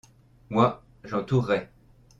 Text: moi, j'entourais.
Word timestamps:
moi, 0.49 0.81
j'entourais. 1.03 1.69